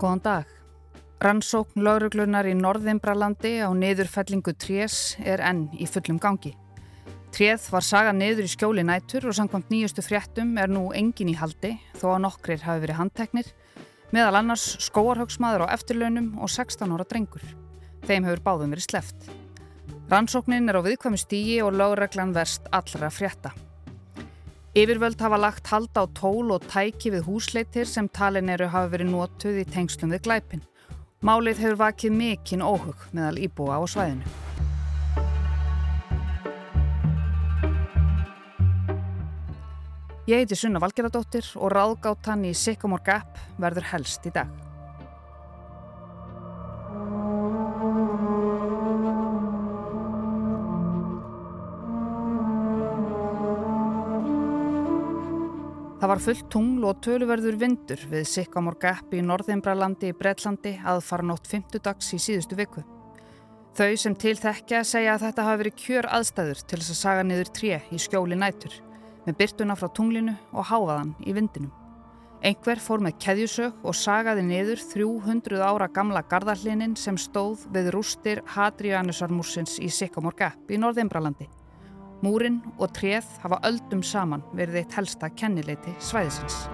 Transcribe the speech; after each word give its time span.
Góðan 0.00 0.22
dag. 0.24 0.52
Rannsókn 1.20 1.82
lauruglunar 1.84 2.46
í 2.48 2.54
Norðimbralandi 2.56 3.58
á 3.60 3.68
niðurfellingu 3.76 4.54
Trés 4.56 5.18
er 5.20 5.42
enn 5.44 5.66
í 5.76 5.84
fullum 5.84 6.16
gangi. 6.16 6.54
Tréð 7.36 7.66
var 7.68 7.84
saga 7.84 8.14
niður 8.16 8.48
í 8.48 8.50
skjóli 8.54 8.86
nætur 8.88 9.28
og 9.28 9.36
samkvæmt 9.36 9.68
nýjustu 9.68 10.00
fréttum 10.00 10.56
er 10.56 10.72
nú 10.72 10.86
engin 10.96 11.34
í 11.34 11.36
haldi 11.36 11.74
þó 12.00 12.14
að 12.14 12.22
nokkrir 12.24 12.64
hafi 12.64 12.86
verið 12.86 13.00
handteknir, 13.02 13.52
meðal 14.08 14.40
annars 14.40 14.64
skóarhauksmaður 14.88 15.68
á 15.68 15.72
eftirlaunum 15.76 16.32
og 16.40 16.48
16 16.48 16.96
ára 16.96 17.04
drengur. 17.04 17.44
Þeim 18.08 18.24
hefur 18.24 18.46
báðum 18.48 18.72
verið 18.72 18.88
sleft. 18.88 19.28
Rannsóknin 20.08 20.72
er 20.72 20.80
á 20.80 20.86
viðkvæmi 20.88 21.20
stígi 21.20 21.60
og 21.60 21.76
lauruglan 21.76 22.32
verst 22.32 22.72
allra 22.72 23.12
frétta. 23.12 23.52
Yfirvöld 24.70 25.18
hafa 25.18 25.34
lagt 25.36 25.66
halda 25.66 26.04
á 26.04 26.14
tól 26.14 26.52
og 26.54 26.62
tæki 26.70 27.10
við 27.10 27.24
húsleitir 27.26 27.88
sem 27.90 28.06
talin 28.06 28.52
eru 28.54 28.68
hafi 28.70 28.92
verið 28.92 29.10
nótuð 29.10 29.58
í 29.58 29.64
tengslum 29.66 30.14
við 30.14 30.22
glæpin. 30.28 30.62
Málið 31.26 31.64
hefur 31.64 31.80
vakið 31.80 32.14
mikinn 32.14 32.62
óhug 32.62 33.02
meðal 33.10 33.42
íbúa 33.42 33.82
á 33.82 33.84
svæðinu. 33.90 34.30
Ég 40.30 40.38
heiti 40.38 40.54
Sunna 40.54 40.78
Valgeradóttir 40.78 41.50
og 41.58 41.74
ráðgáttan 41.74 42.46
í 42.46 42.54
Sycamore 42.54 43.02
Gap 43.02 43.42
verður 43.58 43.90
helst 43.90 44.30
í 44.30 44.30
dag. 44.30 44.69
Það 56.00 56.08
var 56.08 56.20
fullt 56.24 56.46
tungl 56.48 56.84
og 56.88 57.00
töluverður 57.04 57.56
vindur 57.60 58.02
við 58.08 58.22
Sycamore 58.24 58.78
Gap 58.80 59.10
í 59.12 59.18
Norðimbralandi 59.20 60.08
í 60.08 60.14
Breitlandi 60.16 60.78
aðfaranótt 60.88 61.50
50 61.50 61.82
dags 61.84 62.08
í 62.16 62.18
síðustu 62.24 62.56
viku. 62.56 62.80
Þau 63.76 63.92
sem 64.00 64.16
til 64.16 64.32
þekkja 64.40 64.80
segja 64.88 65.18
að 65.18 65.26
þetta 65.26 65.44
hafi 65.44 65.60
verið 65.60 65.76
kjör 65.82 66.08
aðstæður 66.16 66.64
til 66.64 66.78
þess 66.80 66.94
að 66.94 66.98
saga 67.02 67.26
niður 67.28 67.52
tré 67.60 67.82
í 67.92 68.00
skjóli 68.00 68.40
nætur 68.40 68.80
með 69.26 69.38
byrtuna 69.42 69.76
frá 69.76 69.90
tunglinu 69.92 70.38
og 70.56 70.70
háfaðan 70.72 71.12
í 71.20 71.36
vindinum. 71.36 71.76
Einhver 72.40 72.80
fór 72.80 73.04
með 73.04 73.20
keðjusög 73.20 73.84
og 73.84 74.00
sagaði 74.00 74.48
niður 74.48 74.80
300 74.94 75.60
ára 75.60 75.92
gamla 75.92 76.24
gardarlinin 76.24 76.96
sem 76.96 77.20
stóð 77.20 77.68
við 77.76 77.92
rústir 77.92 78.40
Hadrianusarmúsins 78.56 79.76
í 79.84 79.92
Sycamore 79.92 80.40
Gap 80.40 80.72
í 80.72 80.80
Norðimbralandi. 80.80 81.59
Múrin 82.20 82.60
og 82.76 82.90
tréð 82.92 83.24
hafa 83.40 83.62
öldum 83.64 84.02
saman 84.04 84.42
verið 84.52 84.82
eitt 84.82 84.96
helsta 84.98 85.30
kennileiti 85.32 85.94
svæðisins. 86.04 86.66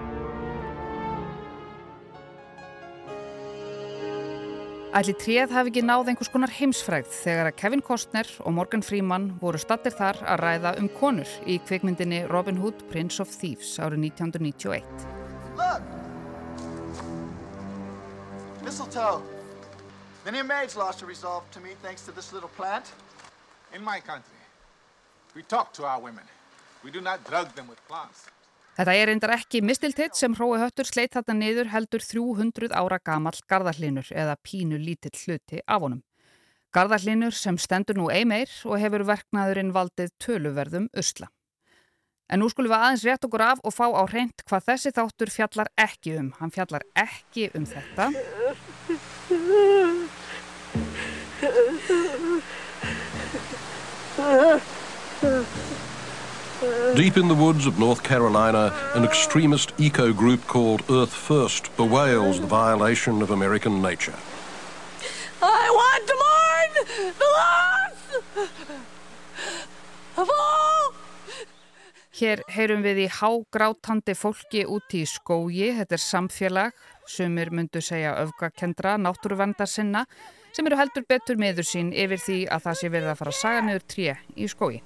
Ætli 4.97 5.13
tréð 5.21 5.53
hafi 5.53 5.69
ekki 5.71 5.83
náð 5.85 6.09
einhvers 6.09 6.31
konar 6.33 6.53
heimsfrægð 6.57 7.11
þegar 7.13 7.51
að 7.51 7.57
Kevin 7.61 7.83
Costner 7.85 8.31
og 8.43 8.55
Morgan 8.57 8.83
Freeman 8.83 9.27
voru 9.43 9.61
stattir 9.61 9.93
þar 9.93 10.23
að 10.25 10.41
ræða 10.41 10.73
um 10.81 10.89
konur 10.97 11.35
í 11.45 11.59
kvikmyndinni 11.69 12.23
Robin 12.31 12.57
Hood, 12.63 12.81
Prince 12.89 13.21
of 13.21 13.29
Thieves 13.29 13.75
árið 13.77 14.07
1991. 14.09 15.07
Look! 15.61 15.85
Mistletoe! 18.65 19.21
Many 20.25 20.41
a 20.41 20.45
maid's 20.45 20.77
lost 20.81 21.01
her 21.03 21.07
resolve 21.07 21.45
to 21.53 21.61
me 21.61 21.77
thanks 21.83 22.03
to 22.07 22.11
this 22.11 22.33
little 22.33 22.51
plant. 22.57 22.91
In 23.75 23.85
my 23.85 24.01
country. 24.01 24.46
Þetta 28.77 28.93
er 28.93 29.09
reyndar 29.09 29.33
ekki 29.39 29.63
mistiltitt 29.65 30.19
sem 30.19 30.35
hrói 30.37 30.59
höttur 30.61 30.85
sleitt 30.89 31.15
þetta 31.17 31.33
niður 31.37 31.71
heldur 31.73 32.03
300 32.05 32.75
ára 32.77 32.99
gamall 33.01 33.39
gardarlinur 33.49 34.11
eða 34.13 34.37
pínu 34.45 34.77
lítill 34.81 35.17
hluti 35.17 35.63
af 35.65 35.81
honum. 35.87 36.03
Gardarlinur 36.77 37.33
sem 37.33 37.57
stendur 37.57 37.97
nú 37.97 38.11
eimeir 38.13 38.53
og 38.69 38.77
hefur 38.83 39.07
verknaðurinn 39.09 39.73
valdið 39.73 40.13
töluverðum 40.21 40.91
usla. 40.93 41.31
En 42.29 42.43
nú 42.43 42.51
skulum 42.53 42.75
við 42.75 42.81
aðeins 42.83 43.05
rétt 43.07 43.25
okkur 43.25 43.45
af 43.47 43.63
og 43.65 43.73
fá 43.73 43.87
á 43.89 44.03
reynd 44.11 44.45
hvað 44.45 44.67
þessi 44.73 44.93
þáttur 44.99 45.33
fjallar 45.33 45.71
ekki 45.79 46.19
um. 46.21 46.33
Hann 46.41 46.53
fjallar 46.53 46.85
ekki 47.07 47.49
um 47.57 47.65
þetta. 47.71 48.11
Deep 56.97 57.19
in 57.19 57.29
the 57.29 57.35
woods 57.35 57.67
of 57.67 57.79
North 57.79 58.03
Carolina, 58.03 58.73
an 58.95 59.05
extremist 59.05 59.75
eco 59.79 60.15
group 60.15 60.47
called 60.47 60.83
Earth 60.91 61.13
First 61.13 61.69
bewails 61.77 62.41
the 62.41 62.47
violation 62.47 63.21
of 63.21 63.31
American 63.31 63.83
nature. 63.83 64.15
I 65.43 65.69
want 65.81 66.07
to 66.09 66.15
mourn 66.25 66.71
the 67.21 67.29
loss 67.37 68.01
of 70.17 70.31
all 70.31 70.95
Hér 72.17 72.41
heyrum 72.49 72.81
við 72.81 73.03
í 73.05 73.07
hágrátandi 73.13 74.17
fólki 74.17 74.65
úti 74.65 75.05
í 75.05 75.11
skógi, 75.13 75.75
þetta 75.77 75.99
er 75.99 76.05
samfélag, 76.07 76.83
sumir 77.05 77.53
myndu 77.53 77.85
segja 77.85 78.17
öfgakendra, 78.25 78.97
náttúruvendar 78.97 79.69
sinna, 79.69 80.07
sem 80.57 80.65
eru 80.65 80.81
heldur 80.81 81.05
betur 81.05 81.37
meður 81.37 81.69
sín 81.69 81.93
yfir 81.93 82.25
því 82.25 82.41
að 82.49 82.71
það 82.71 82.81
sé 82.81 82.95
verið 82.97 83.13
að 83.13 83.21
fara 83.21 83.37
að 83.37 83.41
saga 83.45 83.65
niður 83.69 83.89
tré 83.93 84.17
í 84.33 84.49
skói. 84.49 84.81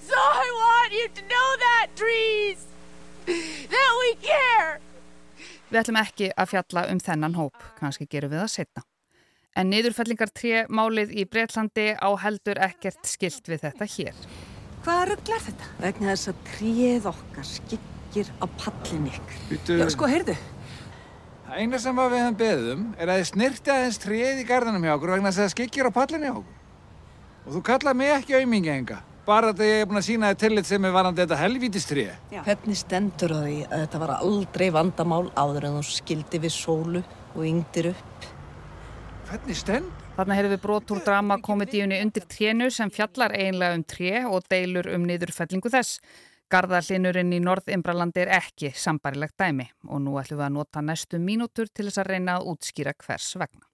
So 0.00 0.16
I 0.16 0.48
want 0.56 0.69
you 0.92 1.08
to 1.14 1.22
know 1.22 1.48
that 1.58 1.88
trees, 1.96 2.66
that 3.26 3.92
we 4.00 4.14
care. 4.22 4.78
Við 5.70 5.82
ætlum 5.84 5.98
ekki 6.00 6.30
að 6.34 6.50
fjalla 6.50 6.86
um 6.90 6.98
þennan 6.98 7.36
hóp, 7.38 7.58
kannski 7.78 8.08
gerum 8.10 8.32
við 8.32 8.42
það 8.42 8.52
setna. 8.56 8.84
En 9.58 9.70
niðurfellingar 9.70 10.30
tré 10.34 10.64
málið 10.70 11.12
í 11.14 11.26
Breitlandi 11.30 11.92
á 11.98 12.10
heldur 12.22 12.58
ekkert 12.62 13.06
skilt 13.06 13.46
við 13.50 13.64
þetta 13.66 13.86
hér. 13.96 14.24
Hvaða 14.84 15.08
rugglar 15.10 15.44
þetta? 15.44 15.68
Vegna 15.82 16.14
þess 16.14 16.30
að 16.30 16.40
tréð 16.48 17.08
okkar 17.10 17.46
skikkir 17.46 18.32
á 18.42 18.46
pallin 18.62 19.10
ykkur. 19.10 19.38
Já, 19.78 19.86
sko, 19.94 20.08
heyrðu. 20.10 20.36
Það 21.50 21.60
eina 21.60 21.80
sem 21.82 21.98
við 21.98 22.16
hefum 22.16 22.40
beðum 22.40 22.82
er 22.96 23.10
að 23.10 23.20
þið 23.20 23.28
snirti 23.32 23.74
aðeins 23.74 24.00
tríð 24.02 24.42
í 24.42 24.48
gardanum 24.48 24.86
hjá 24.86 24.94
okkur 24.94 25.14
vegna 25.16 25.30
þess 25.30 25.40
að 25.40 25.46
það 25.46 25.54
skikkir 25.56 25.90
á 25.90 25.98
pallin 25.98 26.26
hjá 26.26 26.32
okkur. 26.34 26.58
Og 27.40 27.54
þú 27.56 27.62
kallaði 27.66 28.00
mig 28.00 28.12
ekki 28.14 28.38
auðmingi 28.38 28.72
enga, 28.74 29.00
bara 29.30 29.52
að 29.54 29.62
ég 29.66 29.80
hef 29.80 29.88
búin 29.90 30.00
að 30.00 30.06
sína 30.08 30.32
þið 30.32 30.42
tillit 30.42 30.68
sem 30.68 30.84
er 30.86 30.94
varandi 30.94 31.22
þetta 31.22 31.38
helvítistrið. 31.40 32.12
Hvernig 32.34 32.78
stendur 32.80 33.34
það 33.36 33.46
því 33.46 33.56
að 33.68 33.84
þetta 33.84 34.02
var 34.02 34.12
aldrei 34.16 34.66
vandamál 34.74 35.24
áður 35.38 35.68
en 35.68 35.78
þú 35.78 35.86
skildi 35.94 36.42
við 36.42 36.54
sólu 36.56 37.02
og 37.36 37.42
yngdir 37.46 37.92
upp? 37.92 38.30
Hvernig 39.30 39.60
stendur? 39.60 40.06
Þarna 40.16 40.36
heyrðum 40.36 40.52
við 40.52 40.64
brotur 40.64 40.98
drama 41.00 41.38
komedíunni 41.40 42.00
undir 42.04 42.26
trénu 42.28 42.66
sem 42.74 42.90
fjallar 42.92 43.32
einlega 43.32 43.78
um 43.78 43.84
tré 43.88 44.24
og 44.28 44.44
deilur 44.52 44.90
um 44.92 45.06
niðurfellingu 45.08 45.70
þess. 45.72 46.02
Garðarlinurinn 46.50 47.30
í 47.32 47.38
Norð-Imbralandi 47.40 48.24
er 48.24 48.34
ekki 48.40 48.72
sambarilegt 48.74 49.38
dæmi 49.38 49.70
og 49.86 50.02
nú 50.02 50.18
ætlum 50.20 50.42
við 50.42 50.48
að 50.48 50.54
nota 50.58 50.82
næstu 50.84 51.22
mínútur 51.22 51.70
til 51.70 51.86
þess 51.86 52.02
að 52.02 52.10
reyna 52.10 52.36
að 52.36 52.50
útskýra 52.52 52.96
hvers 52.98 53.32
vegna. 53.38 53.69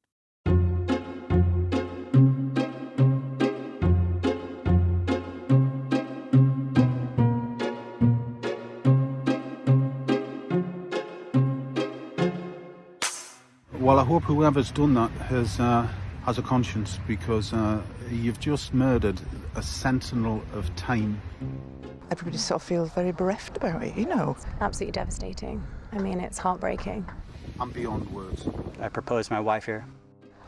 Hope 14.07 14.23
whoever's 14.23 14.71
done 14.71 14.95
that 14.95 15.11
has, 15.29 15.59
uh, 15.59 15.87
has 16.25 16.39
a 16.39 16.43
conscience 16.43 17.01
because 17.09 17.53
uh, 17.53 17.83
you've 18.11 18.39
just 18.39 18.73
murdered 18.73 19.21
a 19.57 19.63
sentinel 19.63 20.41
of 20.55 20.75
time. 20.77 21.21
everybody 22.11 22.39
sort 22.39 22.63
of 22.63 22.67
feels 22.67 22.91
very 22.91 23.13
bereft 23.13 23.57
about 23.57 23.83
it, 23.83 23.97
you 23.97 24.07
know. 24.07 24.37
Absolutely 24.61 24.93
devastating. 24.93 25.63
I 25.93 25.99
mean, 25.99 26.21
it's 26.21 26.39
heartbreaking. 26.39 27.05
I'm 27.59 27.71
beyond 27.71 28.09
words. 28.13 28.49
I 28.81 28.89
proposed 28.89 29.31
my 29.31 29.41
wife 29.41 29.67
here. 29.67 29.85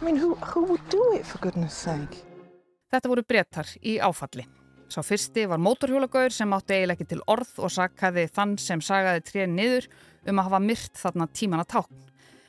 I 0.01 0.05
mean, 0.05 0.17
who, 0.17 0.35
who 0.37 0.63
would 0.65 0.89
do 0.89 1.13
it 1.15 1.27
for 1.27 1.39
goodness 1.39 1.75
sake? 1.75 2.23
Þetta 2.93 3.11
voru 3.11 3.25
brettar 3.27 3.69
í 3.85 3.99
áfalli. 4.01 4.47
Sá 4.89 5.03
fyrsti 5.05 5.45
var 5.51 5.61
mótorhjólagauður 5.61 6.33
sem 6.33 6.55
átti 6.57 6.79
eiginlega 6.79 6.97
ekki 6.97 7.09
til 7.11 7.25
orð 7.29 7.51
og 7.61 7.73
sakkaði 7.75 8.25
þann 8.33 8.55
sem 8.63 8.81
sagaði 8.81 9.25
tréni 9.27 9.59
niður 9.59 9.89
um 10.31 10.39
að 10.39 10.49
hafa 10.49 10.61
myrt 10.65 11.03
þarna 11.03 11.27
tíman 11.37 11.65
að 11.65 11.73
tákn. 11.75 11.99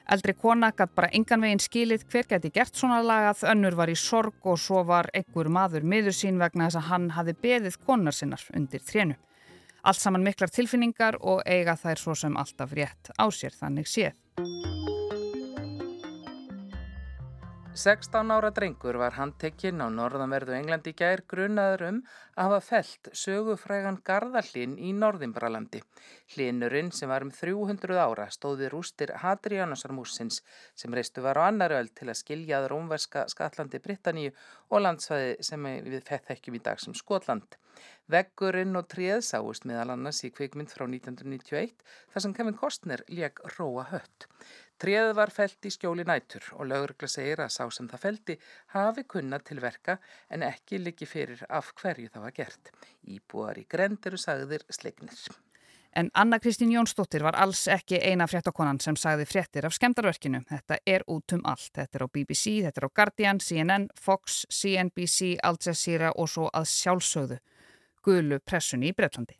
Eldri 0.09 0.33
kona 0.33 0.71
gætt 0.73 0.95
bara 0.97 1.11
engan 1.13 1.43
veginn 1.45 1.59
skilið 1.61 2.03
hver 2.09 2.25
geti 2.31 2.49
gert 2.53 2.77
svona 2.77 3.03
lagað, 3.05 3.43
önnur 3.51 3.75
var 3.77 3.91
í 3.93 3.97
sorg 3.97 4.47
og 4.49 4.57
svo 4.57 4.81
var 4.87 5.09
einhver 5.13 5.49
maður 5.53 5.85
miður 5.85 6.15
sín 6.17 6.39
vegna 6.41 6.65
þess 6.65 6.79
að 6.79 6.87
hann 6.89 7.09
hafi 7.13 7.35
beðið 7.43 7.77
konar 7.85 8.17
sinnar 8.17 8.45
undir 8.57 8.81
trénu. 8.81 9.19
Allt 9.85 10.01
saman 10.01 10.25
miklar 10.25 10.49
tilfinningar 10.49 11.19
og 11.21 11.43
eiga 11.45 11.77
þær 11.77 12.01
svo 12.01 12.15
sem 12.17 12.37
alltaf 12.41 12.73
rétt 12.73 13.13
á 13.21 13.25
sér 13.29 13.53
þannig 13.53 13.87
séð. 13.87 14.17
16 17.79 18.31
ára 18.35 18.49
drengur 18.51 18.97
var 18.99 19.13
handtekinn 19.15 19.79
á 19.79 19.87
norðanverðu 19.87 20.51
Englandi 20.57 20.91
gær 20.99 21.21
grunaður 21.31 21.83
um 21.87 21.99
að 22.35 22.49
hafa 22.49 22.57
felt 22.65 23.09
sögufrægan 23.21 24.01
Garðarlinn 24.09 24.73
í 24.83 24.89
Norðimbralandi. 24.97 25.79
Hlinurinn 26.33 26.91
sem 26.91 27.07
var 27.07 27.23
um 27.23 27.31
300 27.31 28.01
ára 28.03 28.25
stóði 28.35 28.67
rústir 28.73 29.15
Hadrianasarmúsins 29.23 30.41
sem 30.75 30.99
reistu 30.99 31.23
var 31.23 31.39
á 31.39 31.47
annar 31.47 31.77
öll 31.77 31.87
til 31.95 32.09
að 32.09 32.19
skilja 32.19 32.59
að 32.59 32.67
rómverska 32.73 33.29
Skatlandi 33.31 33.79
Britanníu 33.87 34.35
og 34.67 34.83
landsvæði 34.83 35.33
sem 35.51 35.71
við 35.87 36.03
fethekkjum 36.11 36.59
í 36.59 36.65
dag 36.67 36.83
sem 36.83 36.97
Skotland. 36.99 37.55
Veggurinn 38.11 38.75
og 38.75 38.89
tríð 38.91 39.21
sáust 39.23 39.63
meðal 39.69 39.93
annars 39.93 40.19
í 40.27 40.33
kvikmynd 40.35 40.73
frá 40.73 40.83
1991 40.83 41.77
þar 42.11 42.25
sem 42.25 42.35
Kevin 42.35 42.59
Costner 42.59 43.07
leik 43.07 43.39
Róa 43.55 43.87
Hött. 43.93 44.27
Tríð 44.79 45.09
var 45.17 45.31
felt 45.35 45.65
í 45.67 45.71
skjóli 45.75 46.05
nætur 46.07 46.45
og 46.55 46.69
lögurgla 46.71 47.09
segir 47.11 47.41
að 47.43 47.51
sá 47.51 47.65
sem 47.75 47.89
það 47.91 48.03
felti 48.05 48.35
hafi 48.75 49.03
kunnat 49.11 49.43
til 49.49 49.59
verka 49.59 49.97
en 50.31 50.45
ekki 50.47 50.79
liggi 50.79 51.07
fyrir 51.09 51.43
af 51.49 51.73
hverju 51.81 52.07
það 52.13 52.23
var 52.23 52.35
gert. 52.37 52.71
Íbúar 53.03 53.59
í 53.59 53.65
grendiru 53.67 54.17
sagðir 54.17 54.63
slegnir. 54.71 55.19
En 55.99 56.11
Anna 56.13 56.39
Kristín 56.39 56.71
Jónsdóttir 56.71 57.25
var 57.25 57.35
alls 57.35 57.65
ekki 57.67 57.97
eina 57.99 58.27
fréttakonan 58.29 58.79
sem 58.79 58.95
sagði 58.95 59.25
fréttir 59.27 59.65
af 59.67 59.75
skemdarverkinu. 59.75 60.43
Þetta 60.47 60.77
er 60.85 61.03
út 61.09 61.33
um 61.35 61.41
allt. 61.43 61.73
Þetta 61.75 61.97
er 61.97 62.05
á 62.05 62.13
BBC, 62.13 62.55
þetta 62.63 62.79
er 62.79 62.87
á 62.87 62.95
Guardian, 62.95 63.41
CNN, 63.43 63.89
Fox, 63.99 64.45
CNBC, 64.53 65.35
Al 65.43 65.57
Jazeera 65.59 66.13
og 66.15 66.29
svo 66.29 66.47
að 66.53 66.69
sjálfsögðu 66.71 67.41
gulu 68.05 68.39
pressunni 68.39 68.93
í 68.93 68.95
Breitlandi. 68.95 69.35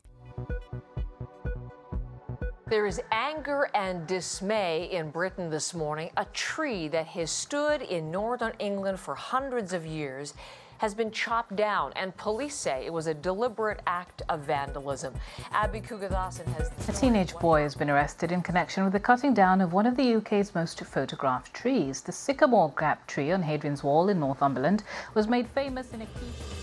There 2.69 2.86
is 2.86 3.01
anger 3.12 3.68
and 3.74 4.06
dismay 4.06 4.92
in 4.92 5.10
Britain 5.10 5.50
this 5.50 5.74
morning. 5.74 6.12
A 6.18 6.25
tree 6.25 6.88
that 6.89 7.07
has 7.07 7.31
stood 7.31 7.81
in 7.81 8.12
northern 8.12 8.54
England 8.60 9.00
for 9.00 9.16
hundreds 9.16 9.74
of 9.74 9.88
years 9.88 10.36
has 10.77 10.94
been 10.94 11.10
chopped 11.10 11.56
down, 11.56 11.92
and 11.95 12.16
police 12.16 12.54
say 12.54 12.86
it 12.86 12.94
was 12.94 13.07
a 13.07 13.13
deliberate 13.16 13.80
act 13.88 14.21
of 14.30 14.42
vandalism. 14.42 15.16
Abby 15.51 15.81
Kugathasan 15.81 16.45
has. 16.54 16.69
A 16.88 17.01
teenage 17.01 17.33
boy 17.38 17.63
has 17.63 17.74
been 17.74 17.89
arrested 17.89 18.31
in 18.31 18.44
connection 18.44 18.83
with 18.83 18.94
the 18.94 19.00
cutting 19.00 19.33
down 19.33 19.62
of 19.62 19.74
one 19.74 19.88
of 19.88 19.98
the 19.98 20.15
UK's 20.18 20.54
most 20.54 20.80
photographed 20.81 21.51
trees. 21.56 22.01
The 22.01 22.12
sycamore 22.12 22.72
gap 22.77 23.07
tree 23.07 23.31
on 23.31 23.42
Hadrian's 23.42 23.83
Wall 23.83 24.10
in 24.10 24.19
Northumberland 24.19 24.83
was 25.15 25.27
made 25.27 25.48
famous 25.48 25.92
in 25.92 26.04
a 26.04 26.06
key. 26.06 26.59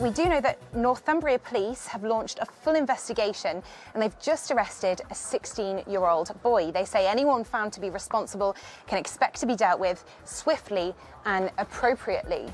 We 0.00 0.10
do 0.10 0.26
know 0.26 0.40
that 0.40 0.58
Northumbria 0.74 1.38
police 1.38 1.86
have 1.86 2.02
launched 2.02 2.38
a 2.40 2.46
full 2.46 2.74
investigation 2.74 3.62
and 3.94 4.02
they've 4.02 4.18
just 4.20 4.50
arrested 4.50 5.00
a 5.10 5.14
16 5.14 5.84
year 5.88 6.04
old 6.04 6.30
boy. 6.42 6.72
They 6.72 6.84
say 6.84 7.06
anyone 7.06 7.44
found 7.44 7.72
to 7.74 7.80
be 7.80 7.90
responsible 7.90 8.56
can 8.86 8.98
expect 8.98 9.40
to 9.40 9.46
be 9.46 9.54
dealt 9.54 9.80
with 9.80 10.04
swiftly 10.24 10.94
and 11.24 11.50
appropriately. 11.58 12.46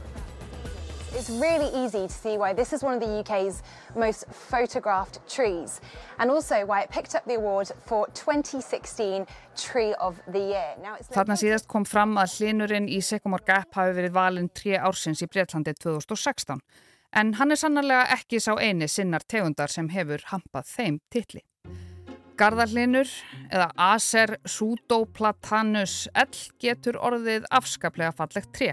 It's 1.12 1.29
really 1.29 1.67
easy 1.85 2.07
to 2.07 2.12
see 2.12 2.39
why 2.39 2.53
this 2.53 2.73
is 2.73 2.85
one 2.85 2.95
of 2.95 3.01
the 3.01 3.19
UK's 3.19 3.65
most 3.97 4.27
photographed 4.29 5.19
trees 5.29 5.81
and 6.21 6.31
also 6.31 6.65
why 6.65 6.83
it 6.83 6.91
picked 6.91 7.17
up 7.17 7.25
the 7.25 7.35
award 7.35 7.73
for 7.85 8.07
2016 8.15 9.27
Tree 9.57 9.93
of 9.95 10.21
the 10.29 10.39
Year. 10.39 10.77
Þarna 11.11 11.35
síðast 11.35 11.67
kom 11.67 11.85
fram 11.85 12.15
að 12.15 12.37
hlinurinn 12.37 12.87
í 12.87 13.01
Sycamore 13.03 13.43
Gap 13.45 13.75
hafi 13.75 13.97
verið 13.99 14.15
valinn 14.15 14.49
3 14.55 14.79
ársins 14.79 15.25
í 15.25 15.27
Breitlandi 15.27 15.75
2016 15.83 16.62
en 17.17 17.35
hann 17.39 17.51
er 17.51 17.59
sannarlega 17.59 18.07
ekki 18.17 18.41
sá 18.41 18.53
eini 18.59 18.89
sinnar 18.89 19.25
tegundar 19.27 19.73
sem 19.73 19.89
hefur 19.91 20.23
hampað 20.31 20.69
þeim 20.75 21.01
titli. 21.11 21.43
Garðarlinur 22.41 23.09
eða 23.53 23.67
Acer 23.91 24.39
pseudoplatanus 24.47 26.07
L 26.17 26.39
getur 26.62 26.97
orðið 26.97 27.45
afskaplega 27.53 28.15
fallegt 28.17 28.55
tré. 28.57 28.71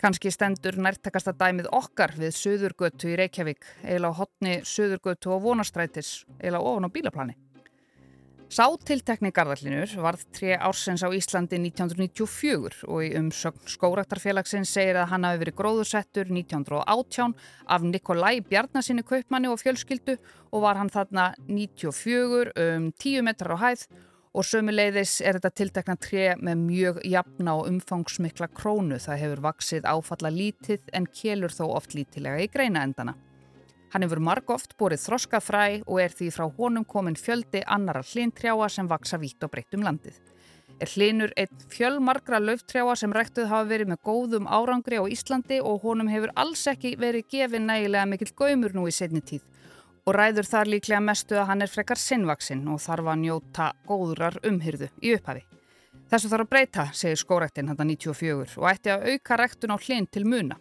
Kanski 0.00 0.32
stendur 0.32 0.78
nærtakasta 0.80 1.34
dæmið 1.36 1.68
okkar 1.76 2.14
við 2.16 2.32
Suðurgötu 2.32 3.10
í 3.12 3.18
Reykjavík, 3.20 3.66
eiginlega 3.84 4.16
hotni 4.16 4.54
Suðurgötu 4.64 5.34
og 5.34 5.42
vonastrætis, 5.44 6.22
eiginlega 6.38 6.70
ofan 6.70 6.88
á 6.88 6.94
bílaplani. 6.94 7.36
Sá 8.50 8.64
tiltekni 8.82 9.30
garðallinur 9.30 9.92
varð 10.02 10.24
tre 10.34 10.56
ársens 10.58 11.04
á 11.06 11.08
Íslandi 11.14 11.60
1994 11.68 12.80
og 12.90 13.04
í 13.06 13.12
umsögn 13.14 13.62
skóraktarfélagsins 13.70 14.72
segir 14.74 14.98
að 14.98 15.12
hann 15.12 15.26
hafi 15.28 15.38
verið 15.44 15.56
gróðursettur 15.60 16.32
1918 16.34 17.36
af 17.70 17.86
Nikolai 17.86 18.40
Bjarnasinni 18.42 19.06
kaupmanni 19.06 19.52
og 19.52 19.62
fjölskyldu 19.62 20.18
og 20.50 20.66
var 20.66 20.82
hann 20.82 20.90
þarna 20.90 21.28
94 21.46 22.50
um 22.66 22.90
10 22.90 23.22
metrar 23.30 23.54
á 23.54 23.62
hæð 23.68 23.86
og 24.34 24.50
sömuleiðis 24.50 25.20
er 25.22 25.38
þetta 25.38 25.54
tiltekna 25.62 26.00
tre 26.02 26.26
með 26.42 26.66
mjög 26.66 27.02
jafna 27.06 27.54
og 27.54 27.70
umfangsmikla 27.70 28.50
krónu. 28.50 28.98
Það 28.98 29.26
hefur 29.28 29.46
vaksið 29.46 29.86
áfalla 29.94 30.34
lítið 30.34 30.90
en 30.90 31.06
kelur 31.06 31.54
þó 31.54 31.68
oft 31.70 31.94
lítilega 31.94 32.42
í 32.42 32.50
greina 32.50 32.82
endana. 32.82 33.14
Hann 33.90 34.04
hefur 34.06 34.20
margóft 34.22 34.76
borið 34.78 35.02
þroskafræ 35.02 35.64
og 35.86 36.00
er 36.02 36.12
því 36.14 36.28
frá 36.34 36.44
honum 36.58 36.84
komin 36.86 37.18
fjöldi 37.18 37.64
annara 37.66 38.04
hlintrjáa 38.06 38.68
sem 38.70 38.90
vaksa 38.90 39.18
vítt 39.18 39.42
og 39.42 39.50
breytt 39.50 39.74
um 39.74 39.82
landið. 39.86 40.18
Er 40.80 40.88
hlinur 40.94 41.32
einn 41.36 41.64
fjölmargra 41.68 42.38
löftrjáa 42.40 42.94
sem 42.96 43.12
rættuð 43.12 43.50
hafa 43.50 43.68
verið 43.68 43.90
með 43.90 44.02
góðum 44.06 44.46
árangri 44.46 45.00
á 45.02 45.04
Íslandi 45.04 45.58
og 45.60 45.82
honum 45.82 46.08
hefur 46.08 46.30
alls 46.38 46.62
ekki 46.70 46.94
verið 46.96 47.26
gefið 47.34 47.66
nægilega 47.66 48.06
mikill 48.08 48.32
gaumur 48.38 48.76
nú 48.78 48.86
í 48.88 48.94
setni 48.94 49.20
tíð 49.20 49.42
og 50.06 50.16
ræður 50.16 50.48
þar 50.48 50.70
líklega 50.72 51.00
mestu 51.04 51.36
að 51.36 51.48
hann 51.50 51.62
er 51.64 51.70
frekar 51.70 52.00
sinnvaksinn 52.00 52.64
og 52.72 52.80
þarf 52.82 53.10
að 53.12 53.20
njóta 53.24 53.66
góðrar 53.86 54.38
umhyrðu 54.46 54.88
í 55.04 55.12
upphafi. 55.16 55.44
Þessu 56.10 56.30
þarf 56.32 56.46
að 56.46 56.50
breyta, 56.54 56.86
segir 56.96 57.20
skórektinn 57.20 57.70
hann 57.70 57.78
94 57.92 58.56
og 58.58 58.66
ætti 58.70 58.90
að 58.94 59.06
auka 59.12 59.38
ræktun 59.38 59.74
á 59.74 59.78
hlinn 59.78 60.08
til 60.10 60.24
muna. 60.26 60.56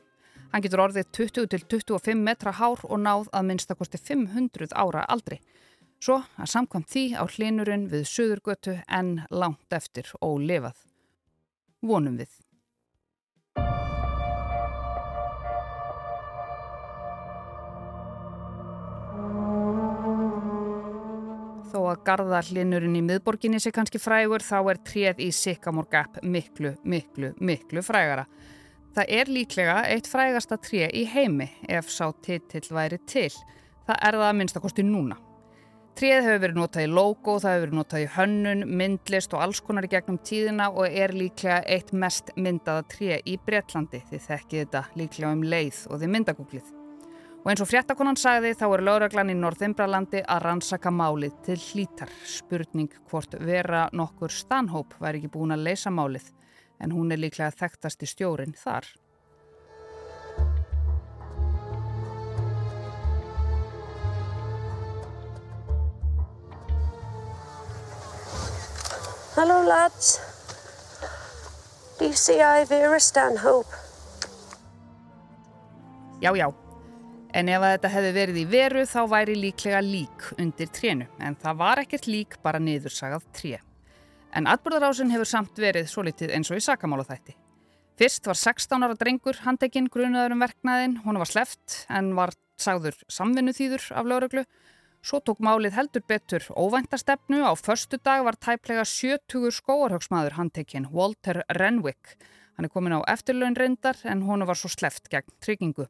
Hann 0.50 0.64
getur 0.66 0.82
orðið 0.82 1.12
20-25 1.14 2.22
metra 2.26 2.56
hár 2.58 2.82
og 2.90 2.98
náð 3.04 3.28
að 3.38 3.50
minnstakosti 3.52 4.00
500 4.02 4.74
ára 4.74 5.04
aldri. 5.06 5.38
Svo 6.02 6.24
að 6.42 6.50
samkvæmt 6.50 6.90
því 6.90 7.04
á 7.22 7.24
hlinurinn 7.30 7.86
við 7.92 8.08
Suðurgötu 8.10 8.80
en 8.88 9.20
langt 9.30 9.76
eftir 9.76 10.10
og 10.26 10.40
lifað. 10.42 10.80
Vonum 11.86 12.18
við. 12.18 12.32
Þó 21.70 21.82
að 21.92 22.00
garda 22.08 22.40
hlinurinn 22.48 22.98
í 22.98 23.04
miðborginni 23.06 23.60
sé 23.62 23.70
kannski 23.76 24.02
frægur 24.02 24.42
þá 24.42 24.58
er 24.72 24.80
tréð 24.82 25.22
í 25.22 25.30
Sycamore 25.30 25.92
Gap 25.92 26.24
miklu, 26.26 26.74
miklu, 26.82 27.36
miklu 27.38 27.86
frægara. 27.86 28.26
Það 29.00 29.12
er 29.16 29.30
líklega 29.32 29.74
eitt 29.88 30.08
frægasta 30.12 30.58
tré 30.60 30.90
í 30.92 31.06
heimi 31.08 31.46
ef 31.72 31.88
sá 31.88 32.10
titill 32.20 32.66
væri 32.76 32.98
til. 33.08 33.30
Það 33.88 34.02
er 34.10 34.16
það 34.18 34.24
að 34.26 34.34
minnstakosti 34.36 34.84
núna. 34.84 35.16
Tréð 35.96 36.26
hefur 36.26 36.42
verið 36.44 36.58
notað 36.60 36.84
í 36.84 36.90
logo, 36.92 37.36
það 37.40 37.54
hefur 37.56 37.64
verið 37.64 37.78
notað 37.78 38.04
í 38.04 38.10
hönnun, 38.18 38.66
myndlist 38.82 39.36
og 39.38 39.46
alls 39.46 39.62
konar 39.64 39.88
í 39.88 39.92
gegnum 39.94 40.18
tíðina 40.20 40.68
og 40.74 40.92
er 40.92 41.14
líklega 41.16 41.62
eitt 41.72 41.94
mest 41.96 42.34
myndaða 42.36 42.84
tré 42.92 43.22
í 43.24 43.38
Breitlandi. 43.46 44.02
Þið 44.10 44.26
þekkið 44.26 44.66
þetta 44.66 44.84
líklega 45.00 45.32
um 45.38 45.46
leið 45.56 45.80
og 45.88 46.04
þið 46.04 46.14
myndagúklið. 46.18 46.76
Og 47.40 47.50
eins 47.54 47.64
og 47.64 47.72
fréttakonan 47.72 48.20
sagði 48.20 48.52
þá 48.60 48.66
er 48.68 48.86
lauraglan 48.90 49.32
í 49.32 49.38
Norðimbralandi 49.40 50.26
að 50.28 50.44
rannsaka 50.44 50.92
málið 50.92 51.40
til 51.48 51.58
hlítar. 51.70 52.12
Spurning 52.28 52.92
hvort 53.08 53.40
vera 53.40 53.88
nokkur 53.96 54.36
stanhóp 54.42 55.00
væri 55.00 55.24
ekki 55.24 55.32
búin 55.38 55.56
að 55.56 55.70
leysa 55.70 55.88
málið 55.88 56.34
en 56.80 56.96
hún 56.96 57.12
er 57.12 57.22
líklega 57.22 57.52
þekktasti 57.52 58.08
stjórin 58.10 58.56
þar. 58.58 58.88
Hello 69.40 69.62
lads. 69.64 70.18
DCI 72.00 72.66
Vera 72.70 73.00
Stanhope. 73.00 73.72
Já, 76.22 76.36
já. 76.36 76.52
En 77.32 77.48
ef 77.48 77.64
þetta 77.64 77.92
hefði 77.94 78.12
verið 78.18 78.38
í 78.42 78.46
veru 78.50 78.84
þá 78.90 79.00
væri 79.14 79.36
líklega 79.40 79.80
lík 79.86 80.30
undir 80.36 80.72
trénu. 80.76 81.08
En 81.24 81.38
það 81.40 81.60
var 81.62 81.84
ekkert 81.86 82.10
lík, 82.10 82.40
bara 82.44 82.60
niðursagað 82.60 83.28
tré. 83.32 83.60
En 84.34 84.48
atbúrðarásin 84.50 85.10
hefur 85.14 85.30
samt 85.30 85.58
verið 85.58 85.88
svo 85.90 86.04
litið 86.06 86.36
eins 86.36 86.52
og 86.52 86.60
í 86.60 86.64
sakamála 86.64 87.08
þætti. 87.08 87.36
Fyrst 88.00 88.30
var 88.30 88.38
16 88.40 88.86
ára 88.86 88.96
drengur 88.96 89.42
handekinn 89.44 89.90
grunaður 89.92 90.38
um 90.38 90.44
verknaðinn, 90.46 91.00
hún 91.04 91.20
var 91.20 91.28
sleft 91.28 91.84
en 91.92 92.14
var 92.16 92.32
sagður 92.60 92.96
samvinnu 93.12 93.52
þýður 93.56 93.90
af 94.00 94.08
lauruglu. 94.08 94.44
Svo 95.04 95.22
tók 95.24 95.40
málið 95.44 95.78
heldur 95.78 96.04
betur 96.08 96.44
óvænta-stefnu. 96.60 97.40
Á 97.44 97.52
förstu 97.56 98.00
dag 98.04 98.26
var 98.28 98.36
tæplega 98.36 98.84
70 98.84 99.52
skóarhauksmaður 99.56 100.36
handekinn, 100.36 100.90
Walter 100.92 101.42
Renwick. 101.56 102.18
Hann 102.56 102.68
er 102.68 102.74
komin 102.74 102.96
á 102.96 103.00
eftirlaun 103.08 103.56
reyndar 103.56 103.96
en 104.04 104.26
hún 104.28 104.44
var 104.46 104.60
svo 104.60 104.68
sleft 104.68 105.08
gegn 105.10 105.32
tryggingu. 105.40 105.88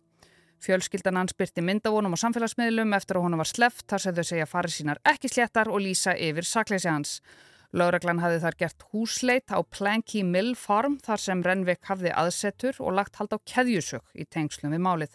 Fjölskyldan 0.61 1.17
hans 1.17 1.33
byrti 1.33 1.63
myndavónum 1.65 2.13
á 2.13 2.21
samfélagsmiðlum 2.21 2.93
eftir 2.93 3.17
að 3.17 3.25
hún 3.25 3.37
var 3.39 3.49
sleft 3.49 3.87
þar 3.89 4.03
sem 4.03 4.15
þau 4.17 4.25
segja 4.27 4.49
farið 4.49 4.75
sínar 4.75 5.01
ekki 5.07 5.31
sléttar 5.31 5.71
og 5.71 5.81
lýsa 5.81 6.13
yfir 6.13 6.45
sakleysi 6.45 6.91
hans. 6.91 7.21
Laureglan 7.69 8.17
hafði 8.17 8.39
þar 8.41 8.55
gert 8.57 8.83
húsleit 8.89 9.51
á 9.53 9.61
Planky 9.61 10.23
Mill 10.25 10.55
Farm 10.57 10.95
þar 11.05 11.21
sem 11.21 11.43
Renvik 11.45 11.83
hafði 11.85 12.09
aðsetur 12.17 12.79
og 12.81 12.95
lagt 12.97 13.19
hald 13.19 13.35
á 13.35 13.37
keðjusög 13.45 14.17
í 14.17 14.25
tengslum 14.25 14.73
við 14.73 14.81
málið. 14.87 15.13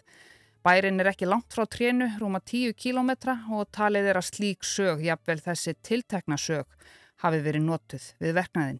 Bærin 0.63 1.03
er 1.03 1.11
ekki 1.11 1.27
langt 1.27 1.51
frá 1.51 1.67
trénu, 1.67 2.07
rúma 2.21 2.39
10 2.39 2.77
kílometra 2.79 3.35
og 3.51 3.67
talið 3.75 4.07
er 4.07 4.21
að 4.21 4.29
slík 4.29 4.63
sög, 4.63 5.03
jafnvel 5.03 5.41
þessi 5.43 5.75
tiltekna 5.83 6.39
sög, 6.39 6.65
hafi 7.21 7.43
verið 7.43 7.67
notuð 7.67 8.07
við 8.23 8.33
verknæðin. 8.39 8.79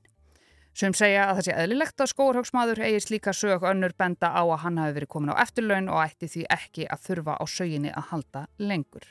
Sem 0.75 0.96
segja 0.96 1.27
að 1.27 1.36
það 1.36 1.46
sé 1.50 1.60
eðlilegt 1.60 2.01
að 2.03 2.12
skóarhauksmaður 2.13 2.84
eigi 2.88 3.03
slíka 3.03 3.36
sög 3.36 3.67
önnur 3.67 3.94
benda 4.00 4.32
á 4.32 4.44
að 4.44 4.58
hann 4.63 4.79
hafi 4.79 4.98
verið 5.01 5.12
komin 5.12 5.36
á 5.36 5.44
eftirlaun 5.44 5.91
og 5.91 6.01
ætti 6.08 6.32
því 6.32 6.48
ekki 6.58 6.88
að 6.88 7.05
þurfa 7.10 7.38
á 7.39 7.44
söginni 7.44 7.91
að 7.91 8.10
halda 8.15 8.48
lengur. 8.58 9.08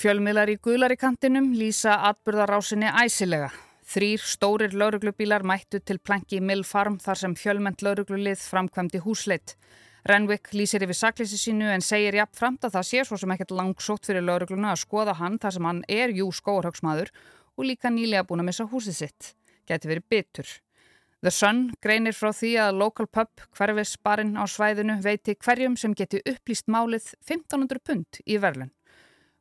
Fjölmiðlar 0.00 0.48
í 0.48 0.54
guðlari 0.64 0.94
kantinum 0.96 1.50
lýsa 1.52 1.98
atbyrðarásinni 2.08 2.88
æsilega. 3.02 3.50
Þrýr 3.84 4.22
stórir 4.24 4.72
lauruglubílar 4.72 5.44
mættu 5.44 5.76
til 5.84 5.98
planki 6.00 6.38
Mill 6.40 6.62
Farm 6.64 6.96
þar 7.02 7.20
sem 7.20 7.34
fjölment 7.36 7.84
lauruglulið 7.84 8.40
framkvæmdi 8.40 9.02
húsleitt. 9.04 9.58
Renwick 10.08 10.54
lýsir 10.56 10.86
yfir 10.86 10.96
sakleysi 10.96 11.36
sínu 11.42 11.68
en 11.74 11.84
segir 11.84 12.16
jafn 12.16 12.38
framt 12.38 12.64
að 12.64 12.78
það 12.78 12.88
sé 12.92 13.04
svo 13.04 13.20
sem 13.20 13.36
ekkert 13.36 13.52
langsótt 13.58 14.08
fyrir 14.08 14.24
laurugluna 14.24 14.72
að 14.72 14.80
skoða 14.86 15.18
hann 15.20 15.36
þar 15.42 15.56
sem 15.58 15.68
hann 15.68 15.84
er 16.00 16.16
jú 16.16 16.30
skóarhauksmaður 16.32 17.12
og 17.58 17.68
líka 17.68 17.92
nýlega 17.92 18.24
búin 18.24 18.40
að 18.40 18.48
missa 18.54 18.70
húsið 18.72 18.98
sitt. 19.02 19.34
Geti 19.68 19.92
verið 19.92 20.08
byttur. 20.08 20.56
The 21.20 21.36
Sun 21.42 21.66
greinir 21.84 22.16
frá 22.16 22.32
því 22.32 22.56
að 22.64 22.80
local 22.86 23.04
pub 23.04 23.48
hverfisbarinn 23.52 24.32
á 24.40 24.48
svæðinu 24.48 25.02
veiti 25.04 25.36
hverjum 25.36 25.76
sem 25.76 25.92
geti 25.92 26.24
upplýst 26.24 26.72
málið 26.72 27.12
1500 27.28 27.84
pund 27.84 28.24
í 28.24 28.40
verðlun. 28.40 28.72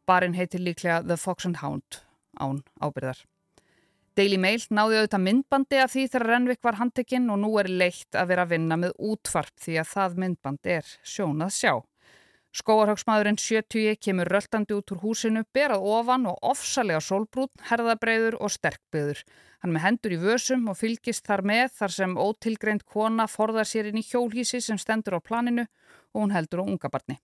Barinn 0.09 0.33
heitir 0.33 0.63
líklega 0.65 1.03
The 1.05 1.17
Fox 1.21 1.45
and 1.45 1.59
Hound 1.61 1.99
án 2.41 2.63
ábyrðar. 2.81 3.19
Daily 4.17 4.39
Mail 4.41 4.63
náði 4.73 4.97
auðvitað 4.97 5.21
myndbandi 5.25 5.77
af 5.83 5.91
því 5.93 6.05
þegar 6.09 6.25
Renvik 6.31 6.63
var 6.65 6.79
handtekinn 6.79 7.29
og 7.29 7.37
nú 7.43 7.51
er 7.61 7.69
leitt 7.69 8.17
að 8.17 8.31
vera 8.31 8.47
að 8.47 8.55
vinna 8.55 8.77
með 8.81 8.95
útvarp 9.11 9.53
því 9.61 9.77
að 9.83 9.91
það 9.91 10.17
myndband 10.23 10.71
er 10.77 10.89
sjónað 11.05 11.53
sjá. 11.59 11.73
Skóarhagsmaðurinn 12.59 13.37
70 13.37 13.99
kemur 14.01 14.31
röltandi 14.33 14.73
út 14.73 14.95
úr 14.95 15.03
húsinu, 15.03 15.45
berað 15.53 15.85
ofan 15.85 16.25
og 16.31 16.41
ofsalega 16.41 17.03
sólbrún, 17.05 17.51
herðabreiður 17.69 18.39
og 18.41 18.49
sterkbyður. 18.55 19.21
Hann 19.61 19.75
með 19.75 19.85
hendur 19.85 20.17
í 20.17 20.21
vösum 20.25 20.65
og 20.73 20.79
fylgist 20.81 21.29
þar 21.29 21.45
með 21.45 21.67
þar 21.77 21.97
sem 21.99 22.17
ótilgreint 22.17 22.87
kona 22.89 23.29
forðar 23.29 23.69
sér 23.69 23.91
inn 23.91 24.01
í 24.01 24.07
hjólhísi 24.09 24.63
sem 24.65 24.81
stendur 24.81 25.21
á 25.21 25.27
planinu 25.29 25.69
og 25.69 26.23
hún 26.23 26.33
heldur 26.33 26.65
á 26.65 26.69
ungabarni. 26.73 27.21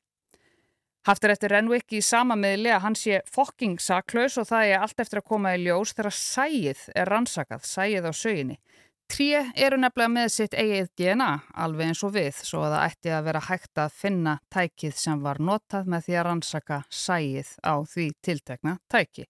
Haftur 1.05 1.29
eftir 1.29 1.51
Renwick 1.53 1.93
í 1.93 1.99
sama 2.01 2.33
miðli 2.33 2.71
að 2.73 2.81
hann 2.81 2.95
sé 2.97 3.19
fokking 3.29 3.77
saklaus 3.77 4.39
og 4.41 4.47
það 4.49 4.71
er 4.71 4.79
allt 4.81 5.01
eftir 5.03 5.19
að 5.21 5.27
koma 5.29 5.51
í 5.53 5.59
ljós 5.61 5.91
þegar 5.93 6.15
sæið 6.17 6.81
er 6.97 7.11
rannsakað, 7.13 7.67
sæið 7.69 8.07
á 8.09 8.13
söginni. 8.17 8.57
Tríu 9.05 9.43
eru 9.53 9.77
nefnilega 9.77 10.09
með 10.15 10.31
sitt 10.33 10.57
eigið 10.57 10.89
DNA, 10.97 11.29
alveg 11.61 11.91
eins 11.91 12.01
og 12.07 12.15
við, 12.15 12.39
svo 12.41 12.63
að 12.65 12.73
það 12.73 12.87
ætti 12.87 13.13
að 13.13 13.27
vera 13.27 13.43
hægt 13.51 13.83
að 13.83 13.93
finna 13.99 14.33
tækið 14.49 14.97
sem 15.03 15.21
var 15.21 15.37
notað 15.37 15.93
með 15.93 16.07
því 16.07 16.17
að 16.17 16.25
rannsaka 16.25 16.81
sæið 16.89 17.53
á 17.61 17.75
því 17.93 18.07
tiltekna 18.25 18.75
tæki. 18.89 19.27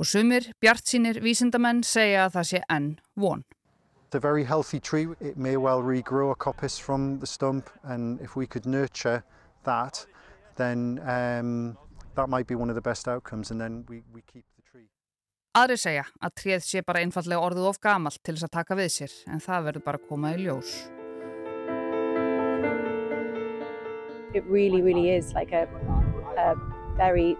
Og 0.00 0.08
sumir, 0.08 0.48
bjart 0.56 0.88
sínir 0.88 1.20
vísindamenn 1.20 1.84
segja 1.84 2.24
að 2.24 2.40
það 2.40 2.50
sé 2.54 2.64
enn 2.72 2.90
von. 3.12 3.44
It's 4.08 4.16
a 4.16 4.20
very 4.20 4.44
healthy 4.44 4.80
tree. 4.80 5.12
It 5.20 5.36
may 5.36 5.58
well 5.58 5.82
regrow 5.82 6.30
a 6.30 6.34
coppice 6.34 6.78
from 6.78 7.18
the 7.20 7.26
stump 7.26 7.68
and 7.84 8.22
if 8.22 8.36
we 8.36 8.46
could 8.46 8.64
nurture 8.64 9.22
that 9.64 10.06
then 10.56 11.00
um, 11.04 11.76
that 12.14 12.28
might 12.28 12.46
be 12.46 12.54
one 12.54 12.68
of 12.68 12.74
the 12.74 12.82
best 12.82 13.08
outcomes 13.08 13.50
and 13.50 13.60
then 13.60 13.84
we, 13.88 14.02
we 14.12 14.22
keep 14.22 14.44
the 14.56 14.62
tree. 14.62 14.88
Aðri 15.56 15.78
segja 15.80 16.04
að 16.20 16.36
tréð 16.42 16.66
sé 16.66 16.82
bara 16.84 17.00
einfallega 17.04 17.40
orðið 17.40 17.70
of 17.70 17.80
gamalt 17.80 18.20
til 18.22 18.36
þess 18.36 18.48
að 18.48 18.54
taka 18.58 18.76
við 18.76 18.92
sér 18.98 19.16
en 19.32 19.42
það 19.44 19.68
verður 19.70 19.86
bara 19.88 20.00
að 20.02 20.08
koma 20.08 20.34
í 20.34 20.44
ljós. 20.44 20.76
It 24.34 24.44
really, 24.44 24.82
really 24.82 25.10
is 25.10 25.32
like 25.32 25.52
a, 25.52 25.64
a 26.36 26.54
very 26.96 27.36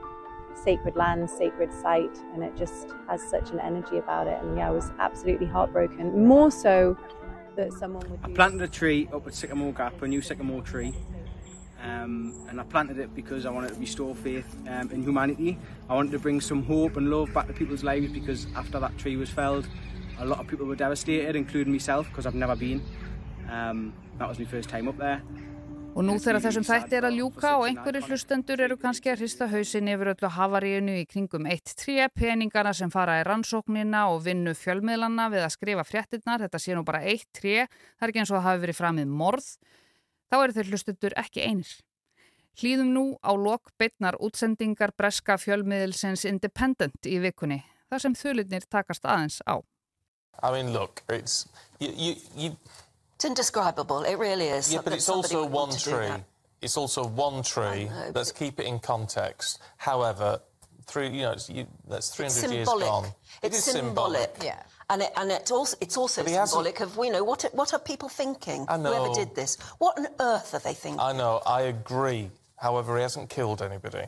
sacred 0.65 0.97
land, 0.97 1.29
sacred 1.29 1.73
site, 1.73 2.19
and 2.33 2.43
it 2.43 2.57
just 2.57 2.89
has 3.09 3.21
such 3.23 3.51
an 3.51 3.61
energy 3.61 3.99
about 3.99 4.27
it. 4.27 4.39
And 4.43 4.57
yeah, 4.57 4.69
I 4.69 4.71
was 4.71 4.91
absolutely 4.99 5.47
heartbroken. 5.47 6.27
More 6.27 6.51
so 6.51 6.97
that 7.57 7.73
someone 7.75 8.09
would. 8.11 8.21
I 8.25 8.33
planted 8.33 8.63
a 8.63 8.69
tree 8.69 9.09
up 9.13 9.27
at 9.27 9.35
Sycamore 9.35 9.73
Gap, 9.73 10.01
a 10.03 10.09
new 10.09 10.23
sycamore 10.23 10.63
tree, 10.63 10.95
um, 11.83 12.35
and 12.49 12.61
I 12.61 12.65
planted 12.65 12.99
it 12.99 13.15
because 13.15 13.47
I 13.47 13.51
wanted 13.51 13.75
to 13.75 13.81
restore 13.81 14.15
faith 14.15 14.57
um, 14.69 14.91
in 14.91 15.03
humanity. 15.03 15.59
I 15.89 15.95
wanted 15.95 16.13
to 16.13 16.19
bring 16.19 16.41
some 16.41 16.63
hope 16.65 16.97
and 16.97 17.11
love 17.11 17.33
back 17.33 17.47
to 17.47 17.53
people's 17.53 17.85
lives 17.85 18.13
because 18.13 18.47
after 18.57 18.81
that 18.81 18.97
tree 18.99 19.17
was 19.17 19.31
felled, 19.31 19.69
a 20.19 20.25
lot 20.25 20.41
of 20.41 20.47
people 20.47 20.67
were 20.67 20.77
devastated, 20.77 21.37
including 21.37 21.73
myself, 21.73 22.09
because 22.09 22.27
I've 22.27 22.35
never 22.35 22.57
been. 22.57 22.83
Um, 23.51 23.93
that 24.19 24.29
was 24.29 24.39
my 24.39 24.47
first 24.47 24.69
time 24.69 24.89
up 24.89 24.97
there. 24.97 25.23
Og 25.97 26.05
nú 26.05 26.19
þegar 26.21 26.43
þessum 26.45 26.65
þætti 26.69 26.97
er 26.99 27.07
að 27.09 27.15
ljúka 27.17 27.51
og 27.57 27.63
einhverju 27.71 28.03
hlustendur 28.11 28.61
eru 28.61 28.77
kannski 28.77 29.09
að 29.09 29.23
hrista 29.23 29.47
hausin 29.49 29.89
yfir 29.89 30.11
öllu 30.13 30.29
havaríunu 30.29 30.97
í 31.01 31.07
kringum 31.09 31.49
eitt 31.49 31.73
tré, 31.81 32.05
peningana 32.13 32.75
sem 32.77 32.93
fara 32.93 33.15
í 33.17 33.25
rannsóknina 33.25 34.03
og 34.13 34.21
vinnu 34.27 34.53
fjölmiðlana 34.53 35.31
við 35.33 35.47
að 35.47 35.55
skrifa 35.55 35.87
fréttinnar, 35.89 36.45
þetta 36.45 36.61
sé 36.61 36.77
nú 36.77 36.85
bara 36.85 37.01
eitt 37.01 37.25
tré, 37.33 37.65
það 37.97 38.05
er 38.05 38.13
ekki 38.13 38.21
eins 38.21 38.35
og 38.35 38.37
það 38.37 38.47
hafi 38.51 38.63
verið 38.67 38.79
framið 38.83 39.17
morð. 39.23 39.49
Þá 40.31 40.37
eru 40.43 40.57
þeir 40.57 40.71
hlustundur 40.73 41.17
ekki 41.21 41.45
einir. 41.47 41.73
Hlýðum 42.57 42.93
nú 42.95 43.05
á 43.21 43.37
lok 43.37 43.71
beitnar 43.79 44.17
útsendingar 44.17 44.95
breska 44.97 45.37
fjölmiðilsins 45.37 46.25
Independent 46.29 47.05
í 47.05 47.19
vikunni, 47.21 47.61
þar 47.93 48.03
sem 48.07 48.17
þulinnir 48.17 48.65
takast 48.73 49.05
aðeins 49.05 49.43
á. 49.45 49.61
I 50.43 50.53
mean, 50.53 50.73
look, 50.73 51.03
it's... 51.09 51.49
You, 51.81 51.93
you, 51.93 52.15
you... 52.37 52.57
It's 53.17 53.25
indescribable, 53.25 54.05
it 54.05 54.19
really 54.19 54.49
is. 54.49 54.73
Yeah, 54.73 54.81
but 54.83 54.93
it's 54.93 55.09
also 55.09 55.45
one 55.45 55.71
tree. 55.71 56.13
It's 56.63 56.77
also 56.77 57.07
one 57.07 57.43
tree. 57.43 57.85
Know, 57.85 58.13
Let's 58.15 58.33
keep 58.33 58.59
it 58.61 58.67
in 58.67 58.79
context. 58.79 59.61
However, 59.77 60.41
through, 60.87 61.09
you 61.09 61.23
know, 61.23 61.33
it's, 61.33 61.49
you, 61.49 61.67
that's 61.89 62.15
300 62.15 62.51
years 62.55 62.69
gone. 62.69 63.07
It's 63.43 63.59
it 63.59 63.73
symbolic. 63.73 64.21
symbolic. 64.21 64.45
Yeah. 64.45 64.63
And, 64.89 65.03
it, 65.03 65.11
and 65.17 65.31
it's 65.33 65.51
also, 65.51 65.77
it's 65.81 65.97
also 65.97 66.25
symbolic 66.25 66.81
of, 66.81 66.97
you 66.97 67.11
know, 67.11 67.25
what, 67.25 67.45
what 67.53 67.73
are 67.75 67.81
people 67.81 68.09
thinking? 68.09 68.67
I 68.69 68.77
know. 68.77 68.95
Whoever 68.95 69.15
did 69.15 69.35
this. 69.35 69.59
What 69.79 69.99
on 69.99 70.07
earth 70.21 70.55
are 70.55 70.61
they 70.61 70.75
thinking? 70.75 71.01
I 71.01 71.13
know, 71.13 71.43
I 71.45 71.63
agree. 71.63 72.31
However, 72.57 72.97
he 72.97 73.03
hasn't 73.03 73.29
killed 73.29 73.63
anybody. 73.63 74.07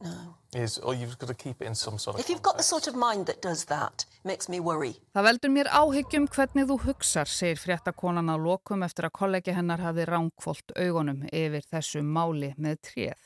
No. 0.00 0.36
Is, 0.54 0.78
or 0.78 0.94
you've 0.94 1.18
got 1.18 1.28
to 1.28 1.34
keep 1.34 1.62
it 1.62 1.66
in 1.66 1.74
some 1.74 1.98
sort 1.98 2.16
of 2.16 2.20
If 2.20 2.28
you've 2.28 2.42
got 2.42 2.56
the 2.56 2.62
sort 2.62 2.86
of 2.86 2.94
mind 2.94 3.26
that 3.26 3.40
does 3.40 3.64
that, 3.66 4.04
it 4.24 4.28
makes 4.28 4.48
me 4.48 4.60
worry. 4.60 4.94
Það 5.14 5.26
veldur 5.28 5.52
mér 5.54 5.70
áhyggjum 5.70 6.26
hvernig 6.28 6.66
þú 6.68 6.78
hugsar, 6.86 7.30
segir 7.30 7.60
fréttakonan 7.62 8.28
á 8.28 8.36
lokum 8.36 8.82
eftir 8.82 9.08
að 9.08 9.14
kollegi 9.20 9.54
hennar 9.56 9.80
hafi 9.80 10.04
ránkvolt 10.10 10.74
augunum 10.76 11.22
yfir 11.32 11.64
þessu 11.70 12.02
máli 12.02 12.52
með 12.58 12.82
tréð. 12.82 13.20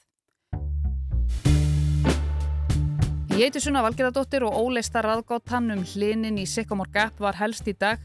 Ég 3.37 3.51
heiti 3.51 3.61
Sunna 3.61 3.83
Valgerðardóttir 3.85 4.47
og 4.49 4.55
óleista 4.57 5.03
raðgáttan 5.05 5.67
um 5.75 5.83
hlinin 5.85 6.39
í 6.41 6.47
Sycamore 6.49 6.89
Gap 6.95 7.19
var 7.21 7.37
helst 7.37 7.67
í 7.69 7.75
dag 7.77 8.01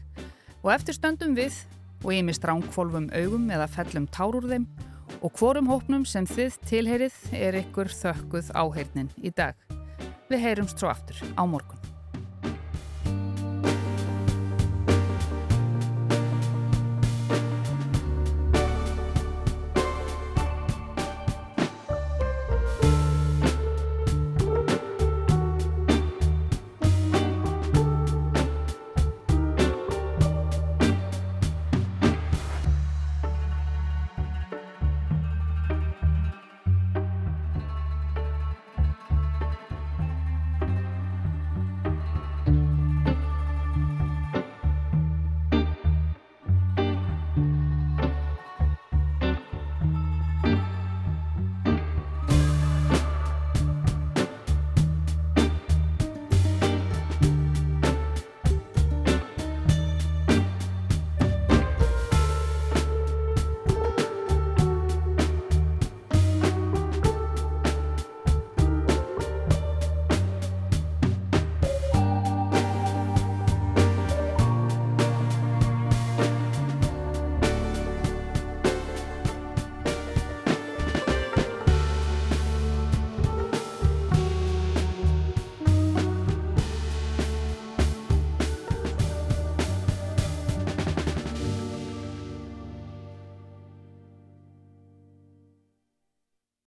og 0.60 0.68
eftir 0.74 0.92
stöndum 0.92 1.32
við 1.38 1.56
og 2.02 2.10
ég 2.12 2.26
mist 2.26 2.44
ránkvolvum 2.44 3.06
augum 3.16 3.46
eða 3.48 3.70
fellum 3.72 4.04
tár 4.12 4.36
úr 4.36 4.50
þeim 4.50 4.66
og 5.22 5.32
hvorum 5.38 5.70
hópnum 5.72 6.04
sem 6.04 6.28
þið 6.28 6.58
tilheyrið 6.68 7.16
er 7.40 7.56
ykkur 7.62 7.88
þökkuð 7.96 8.52
áheirnin 8.52 9.08
í 9.24 9.32
dag. 9.32 9.56
Við 10.28 10.44
heyrumst 10.44 10.84
svo 10.84 10.92
aftur 10.92 11.24
á 11.32 11.48
morgun. 11.48 11.91